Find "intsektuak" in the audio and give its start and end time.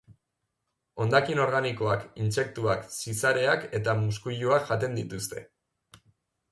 2.23-2.89